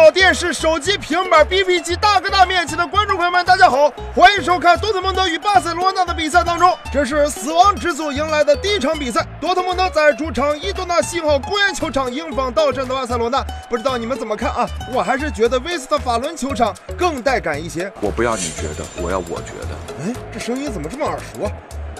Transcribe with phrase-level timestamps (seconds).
[0.00, 9.26] 脑、电视、手机、平板、BB 机，大哥大面前的观众朋友们，大家好，欢迎收看多特蒙德与巴塞罗那的比赛当中，这是死亡之组迎来的第一场比赛。
[9.38, 14.66] 多特蒙德在主场伊多纳西号公园球场迎访到阵的巴塞罗那，不知道你们怎么看啊？
[14.90, 17.92] 我还是觉得威斯特法伦球场更带感一些。
[18.00, 20.02] 我不要你觉得，我要我觉得。
[20.02, 21.52] 哎，这声音怎么这么耳熟啊？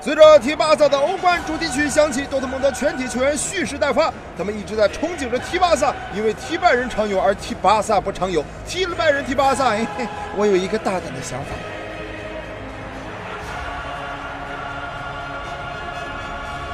[0.03, 4.11] 随着踢巴萨的欧冠主题曲响起，多特蒙德全体球员蓄势待发。
[4.37, 8.43] 他们一直在憧憬着踢巴萨，因为踢拜仁常有，而踢巴萨不常有。
[8.67, 11.51] 踢了拜仁，踢巴萨，嘿嘿，我有一个大胆的想法。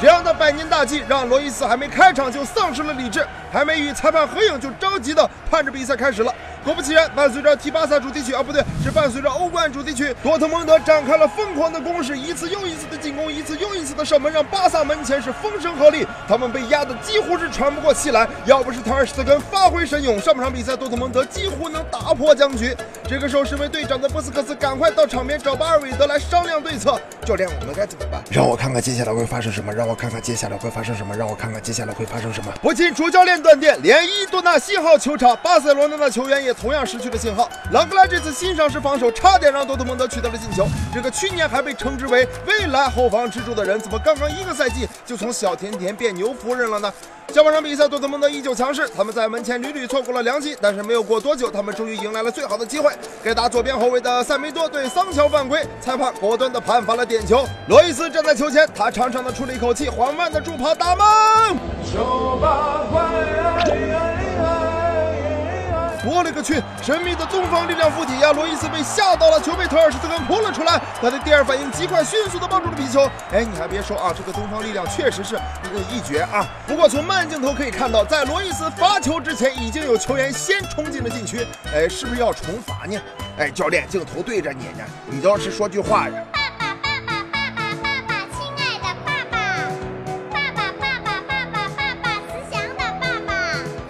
[0.00, 6.30] 这样的百年大计让罗伊斯还没开场就丧失了理智，还没与裁判合影就着急的盼着比赛开始了。
[6.62, 18.28] 果不其然，伴随着踢巴萨主题曲啊，不对，是伴随着欧冠主题曲，多特蒙德展开了疯狂的攻势，一次又一次的进攻，一次又一次的射门，让巴萨门前是风声鹤唳，他们被压得几乎是喘不过气来。
[18.44, 22.76] 要不是塔尔施特根发挥神勇，上半场比赛多特蒙德几乎能打破僵局。
[23.08, 27.00] 这个时候，身为队长的布斯克斯赶快到场边找巴尔韦德来商量对策。
[27.24, 28.20] 教练，我们该怎么办？
[28.28, 32.52] 让我看看接下来会发生什么，让我看看接下来会发生什么，让我看看接下来会发生什么。
[32.60, 37.48] 不仅主教练断电，连伊多纳西号球场巴塞罗那的球员也同样失去了信号。
[37.70, 40.66] 朗格莱这次新上市防守差点让多特蒙德取得了进球。
[40.92, 46.92] 这个去年还被称之为未来后防支柱的人，怎么刚刚一个赛季就从小甜甜变牛夫人了呢？
[47.32, 52.92] 下半场比赛，多特蒙德依旧强势，他们在门前屡屡错过了良机，但是没有过多久，他们终于迎来了最好的机会。
[53.22, 57.44] 该打左边后卫的塞梅多对桑乔犯规，裁判果断的判罚了点球。
[57.68, 61.06] 罗伊斯站在球前，他长长的出了一口气，缓慢的助跑打门。
[66.08, 66.62] 我勒个去！
[66.80, 68.32] 神秘的东方力量附体呀！
[68.32, 70.80] 罗伊斯被吓到了，球被特尔施特根扑了出来。
[71.02, 73.10] 他的第二反应极快，迅速的抱住了皮球。
[73.32, 76.46] 哎，你还别说啊，这个东方力量确实是一个一绝啊！
[76.64, 81.44] 不过从慢镜头可以看到，在罗伊斯罚球之前，已经有球员先冲进了禁区。
[81.74, 82.96] 哎，是不是要重罚呢？
[83.38, 86.22] 哎，教练，镜头对着你呢，你倒是说句话呀！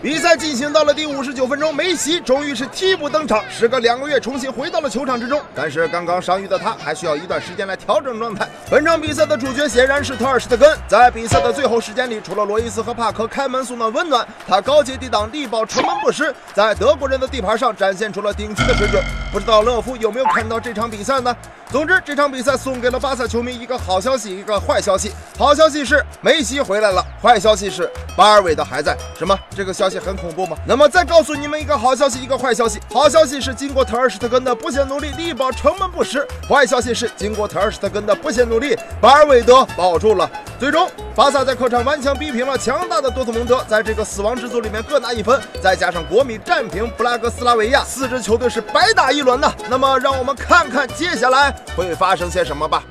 [0.07, 5.43] 比赛进行到了第五十九分钟，梅西终于是替补登场，时隔两个月重新回到了球场之中。
[5.53, 8.49] 但是刚刚伤愈的他还需要一段时间来调整状态。
[8.71, 19.03] 本场比赛的主角显然是特尔施特根，在比赛的最后时间里，除了罗伊斯和帕克开门送暖温暖，他高接低挡，力保城门不失，在德国人的地盘上展现出了顶级的水准。
[19.33, 21.35] 不知道乐夫有没有看到这场比赛呢？
[21.69, 25.11] 总之，这场比赛送给了巴萨球迷一个好消息，一个坏消息。
[25.37, 28.97] 好消息是梅西回来了，坏消息是巴尔韦德还在。
[29.19, 29.37] 什么？
[29.51, 30.57] 这个消息很恐怖吗？
[30.65, 32.79] 那么再告诉你们一个好消息，一个坏消息。
[32.89, 36.25] 好消息是经过特尔施特根的不懈努力，力保城门不失。
[36.49, 40.31] 坏消息是经过特尔施特根的不懈努力，巴尔韦德保住了。
[40.61, 49.53] 最终，巴萨在客场顽强逼平了强大的多特蒙德，在这个死亡之组里面各拿一分，再加上国米战平布拉格斯拉维亚，四支球队是白打一轮呐。
[49.69, 52.85] 那么，让我们看看接下来会发生些什么吧。